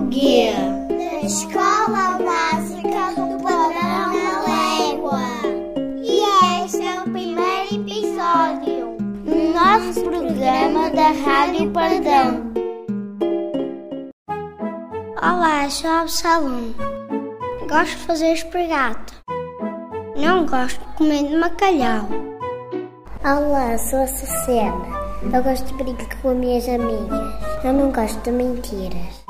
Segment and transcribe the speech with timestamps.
[0.00, 5.20] guia da Escola Básica do Padrão da Légua.
[6.02, 12.52] E este é o primeiro episódio do nosso programa da Rádio Pardão.
[15.22, 16.72] Olá, sou a Absalom.
[17.68, 19.12] Gosto de fazer espregato.
[20.16, 22.08] Não gosto de comer de bacalhau.
[23.24, 25.02] Olá, sou a Sucena.
[25.32, 27.64] Eu gosto de brincar com as minhas amigas.
[27.64, 29.21] Eu não gosto de mentiras.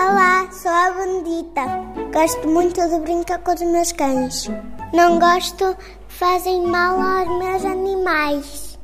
[0.00, 1.62] Olá, sou a Bendita.
[2.14, 4.48] Gosto muito de brincar com os meus cães.
[4.92, 8.78] Não gosto que fazem mal aos meus animais.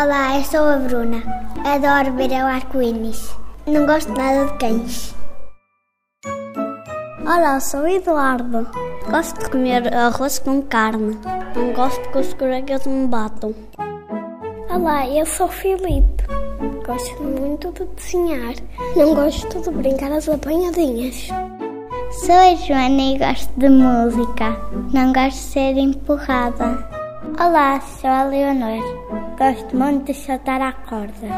[0.00, 1.20] Olá, eu sou a Bruna.
[1.64, 3.34] Adoro ver o arco-íris.
[3.66, 5.12] Não gosto nada de cães.
[7.22, 8.64] Olá, sou o Eduardo.
[9.10, 11.18] Gosto de comer arroz com carne.
[11.56, 13.52] Não gosto que os colegas me batam.
[14.70, 16.37] Olá, eu sou o Filipe.
[16.84, 18.54] Gosto muito de desenhar.
[18.96, 21.28] Não gosto de brincar às apanhadinhas.
[22.10, 24.56] Sou a Joana e gosto de música.
[24.92, 26.88] Não gosto de ser empurrada.
[27.40, 28.82] Olá, sou a Leonor.
[29.38, 31.28] Gosto muito de saltar à corda.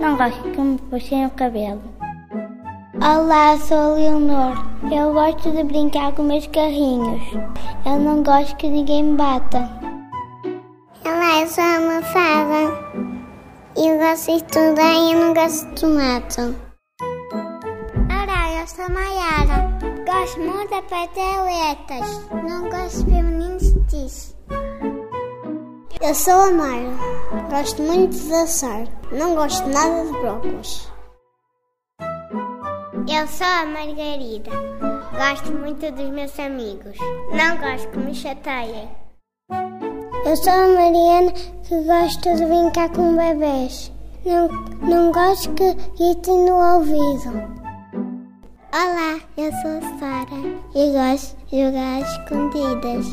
[0.00, 1.82] Não gosto que me puxem o cabelo.
[3.02, 4.64] Olá, sou a Leonor.
[4.90, 7.22] Eu gosto de brincar com meus carrinhos.
[7.84, 9.68] Eu não gosto que ninguém me bata.
[11.04, 11.99] Olá, eu sou a
[14.10, 16.40] gosto de estudar e eu não gosto de tomate.
[18.10, 19.78] Olá, eu sou a Mayara.
[20.04, 22.28] Gosto muito de peteletas.
[22.42, 24.36] Não gosto de disso.
[26.00, 26.90] Eu sou a Mayra.
[27.50, 28.88] Gosto muito de assar.
[29.12, 30.90] Não gosto nada de brócolis.
[33.08, 34.50] Eu sou a Margarida.
[35.16, 36.98] Gosto muito dos meus amigos.
[37.32, 38.88] Não gosto que me chateiem.
[40.26, 41.32] Eu sou a Mariana
[41.62, 43.92] que gosto de brincar com bebês.
[44.24, 44.48] Não,
[44.82, 47.42] não gosto que gritem no ouvido.
[48.70, 50.36] Olá, eu sou a Sara
[50.74, 53.06] e gosto de jogar escondidas.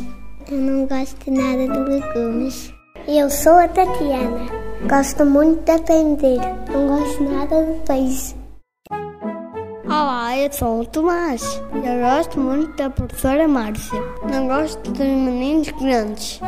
[0.51, 2.73] Eu não gosto de nada de legumes.
[3.07, 4.47] Eu sou a Tatiana.
[4.89, 6.39] Gosto muito de aprender.
[6.71, 8.35] Não gosto nada de peixe.
[9.85, 11.41] Olá, eu sou o Tomás.
[11.73, 14.01] Eu gosto muito da professora Márcia.
[14.29, 16.41] Não gosto dos meninos grandes.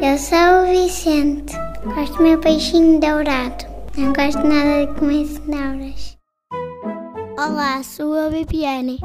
[0.00, 1.67] Eu sou o Vicente.
[1.84, 3.64] Gosto do meu peixinho dourado.
[3.96, 6.18] Não gosto nada de comer cenouras.
[7.38, 8.98] Olá, sou a Bibiane.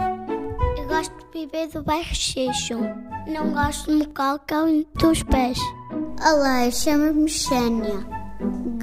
[0.77, 2.79] Eu gosto de beber do bairro Xixo.
[3.27, 5.59] Não gosto de calcão dos pés.
[6.25, 8.05] Olá, eu chamo-me Xênia.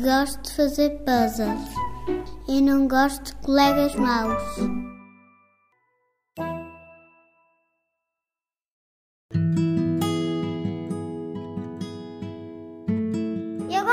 [0.00, 1.74] Gosto de fazer puzzles.
[2.48, 4.89] E não gosto de colegas maus.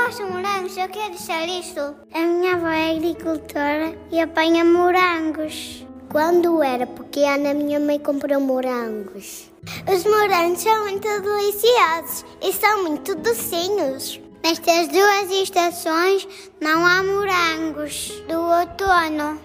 [0.08, 1.80] Eu gosto de morangos, eu quero deixar isto.
[2.14, 5.84] A minha avó é agricultora e apanha morangos.
[6.10, 9.50] Quando era pequena, minha mãe comprou morangos.
[9.86, 14.18] Os morangos são muito deliciosos e são muito docinhos.
[14.42, 16.26] Nestas duas estações
[16.58, 19.38] não há morangos do outono.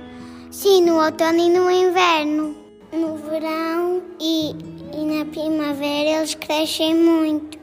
[0.49, 2.55] Sim, no outono e no inverno.
[2.93, 4.51] No verão e,
[4.93, 7.59] e na primavera eles crescem muito.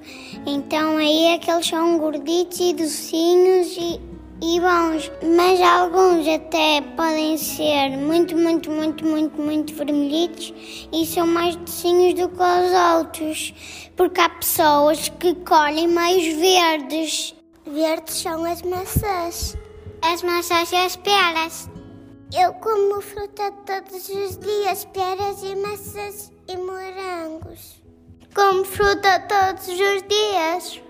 [0.46, 4.00] Então aí é que eles são gorditos e docinhos e,
[4.42, 5.12] e bons.
[5.36, 10.54] Mas alguns até podem ser muito, muito, muito, muito, muito vermelhitos
[10.92, 13.54] e são mais docinhos do que os outros.
[13.96, 17.34] Porque há pessoas que colhem mais verdes.
[17.66, 19.56] Verdes são as maçãs.
[20.02, 21.68] As maçãs e as peras.
[22.32, 27.79] Eu como fruta todos os dias, peras e maçãs e morangos.
[28.34, 30.80] Como fruta todos os dias.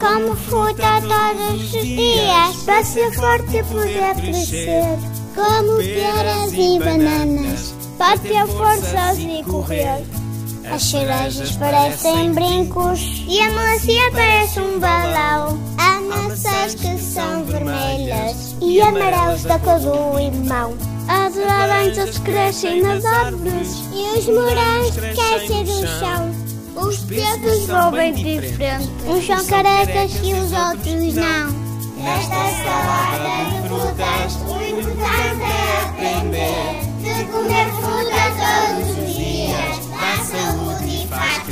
[0.00, 2.56] Como fruta todos os dias.
[2.64, 4.98] Para ser forte e poder crescer.
[5.34, 7.74] Como peras e bananas.
[7.98, 10.19] Para ter forças e correr.
[10.64, 15.58] As cerejas parecem brincos e a melancia parece um balão.
[15.78, 20.76] Há maçãs que são vermelhas e amarelos da cor do limão.
[21.08, 26.30] As laranjas crescem nas árvores e os morangos crescem no chão.
[26.76, 28.88] Os dedos vão bem diferente.
[29.06, 31.70] Uns são carecas e os outros não.
[31.96, 32.34] Nesta
[32.64, 35.54] salada de frutas, o importante é
[35.84, 38.99] aprender de comer fruta todos os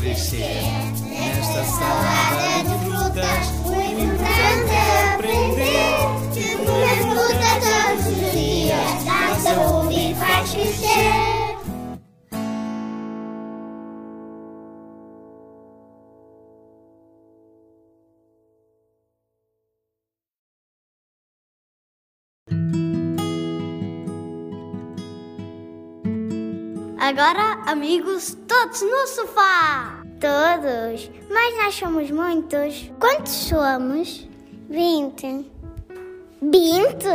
[0.08, 0.62] crescer.
[1.06, 5.96] Nesta salada de frutas, o importante é aprender
[6.32, 11.38] que comer fruta todos os dias dá saúde e faz crescer.
[27.00, 29.97] Agora, amigos, todos no sofá!
[30.20, 31.10] Todos?
[31.30, 32.90] Mas nós somos muitos.
[32.98, 34.28] Quantos somos?
[34.68, 35.48] Vinte.
[36.42, 37.06] Vinte?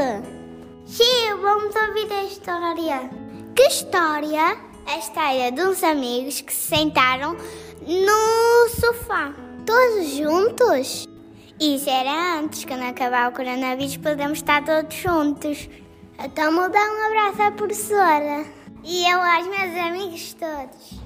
[0.86, 3.10] Sim, vamos ouvir a história.
[3.56, 4.58] Que história?
[4.88, 7.36] A história de uns amigos que se sentaram
[7.86, 9.34] no sofá.
[9.66, 11.08] Todos juntos?
[11.60, 15.70] Isso era antes, quando acabar o coronavírus podemos estar todos juntos.
[16.24, 18.46] Então vou dar um abraço à professora.
[18.84, 21.03] E eu aos meus amigos todos.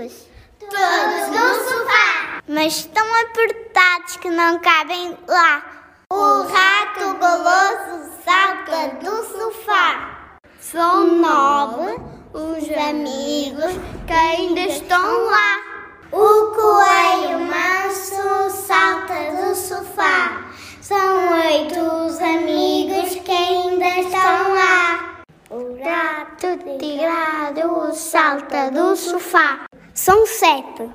[0.00, 2.40] Todos no sofá.
[2.48, 5.62] Mas estão apertados que não cabem lá.
[6.10, 10.38] O rato goloso salta do sofá.
[10.58, 12.00] São nove
[12.32, 13.74] os amigos
[14.06, 15.58] que ainda estão lá.
[16.10, 20.46] O coelho manso salta do sofá.
[20.80, 25.20] São oito os amigos que ainda estão lá.
[25.50, 29.69] O gato tirado salta do sofá.
[30.02, 30.90] São sete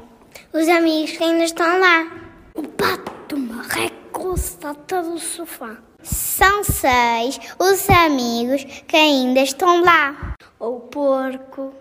[0.52, 2.08] os amigos que ainda estão lá.
[2.56, 5.78] O pato marreco salta do sofá.
[6.02, 10.34] São seis os amigos que ainda estão lá.
[10.60, 11.72] O porco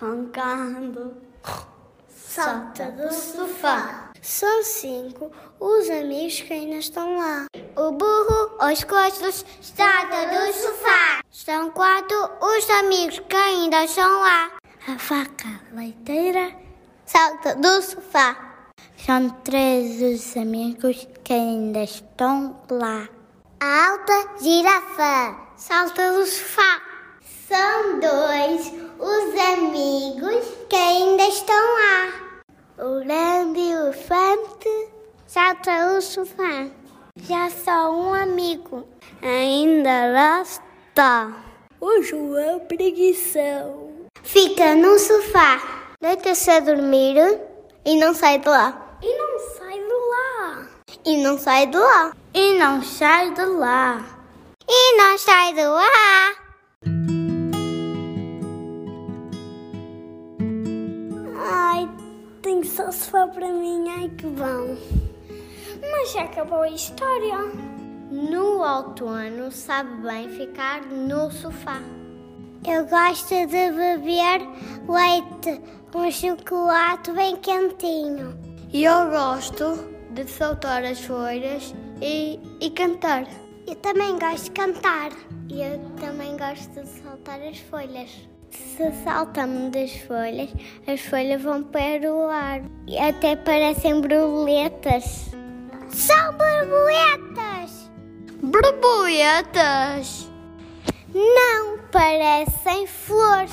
[0.00, 1.16] roncando
[2.08, 4.10] salta do sofá.
[4.20, 5.30] São cinco
[5.60, 7.46] os amigos que ainda estão lá.
[7.76, 11.20] O burro aos costas salta do sofá.
[11.30, 14.57] São quatro os amigos que ainda estão lá.
[14.88, 16.50] A vaca leiteira
[17.04, 18.64] salta do sofá.
[18.96, 23.06] São três os amigos que ainda estão lá.
[23.60, 26.80] A alta girafa salta do sofá.
[27.20, 32.42] São dois os amigos que ainda estão lá.
[32.78, 34.88] O grande elefante
[35.26, 36.66] salta do sofá.
[37.14, 38.88] Já só um amigo
[39.20, 41.44] ainda lá está.
[41.78, 43.87] O João Preguição
[44.28, 45.58] fica no sofá,
[46.02, 47.16] deita-se a dormir
[47.82, 48.98] e não sai de lá.
[49.02, 50.68] E não sai de lá.
[51.06, 52.12] E não sai de lá.
[52.34, 54.04] E não sai de lá.
[54.68, 56.34] E não sai de lá.
[61.50, 61.88] Ai,
[62.42, 63.88] tem só sofá para mim.
[63.88, 64.76] Ai, que bom.
[65.90, 67.38] Mas já acabou a história.
[68.10, 71.80] No outono sabe bem ficar no sofá.
[72.66, 74.40] Eu gosto de beber
[74.88, 75.60] leite
[75.92, 78.36] com chocolate bem quentinho.
[78.72, 83.26] E eu gosto de saltar as folhas e, e cantar.
[83.66, 85.10] Eu também gosto de cantar.
[85.48, 88.28] E eu também gosto de saltar as folhas.
[88.50, 90.50] Se saltamos das folhas,
[90.86, 95.30] as folhas vão para o ar e até parecem borboletas.
[95.90, 97.90] São borboletas!
[98.42, 100.28] Borboletas!
[101.14, 103.52] Não, parecem flores.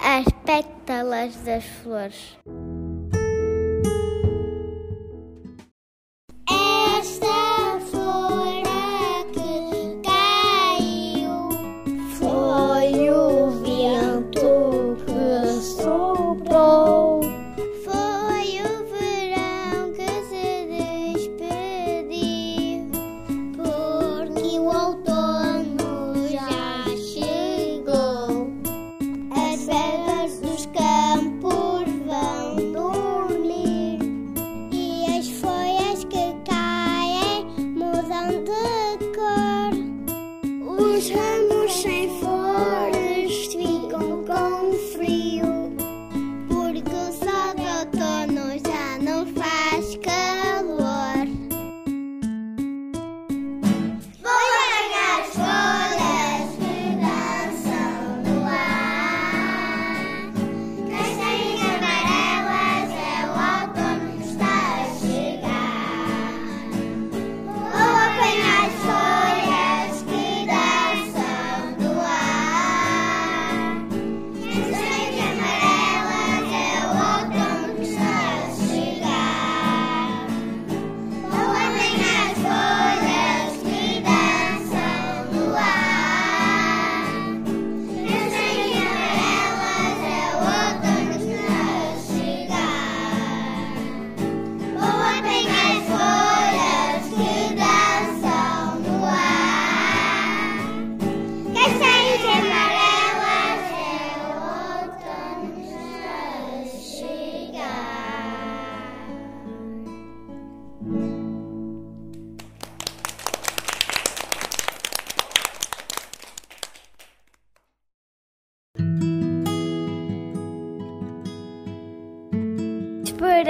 [0.00, 2.36] As pétalas das flores.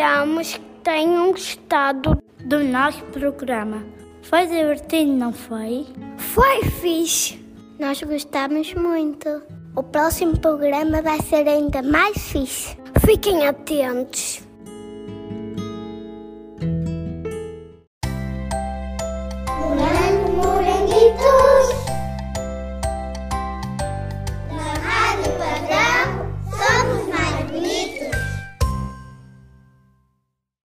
[0.04, 3.82] Esperamos que tenham gostado do nosso programa.
[4.20, 5.86] Foi divertido, não foi?
[6.18, 7.42] Foi fixe.
[7.80, 9.42] Nós gostamos muito.
[9.74, 12.76] O próximo programa vai ser ainda mais fixe.
[13.02, 14.42] Fiquem atentos.